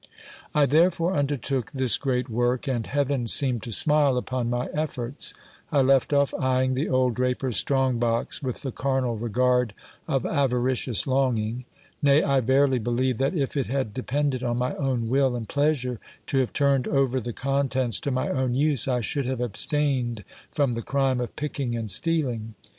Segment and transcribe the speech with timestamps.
[0.55, 5.35] I therefore undertook this great work, and heaven seemed to smile upon my efforts:
[5.71, 9.75] I left off eyeing the old draper's strong box with the carnal regard
[10.07, 11.65] of avaricious longing:
[12.01, 15.99] nay, I verily believe, that if it had depended on my own will and pleasure
[16.25, 20.73] to have turned over the contents to my own use, I should have abstained from
[20.73, 22.55] the crime of picking and stealing.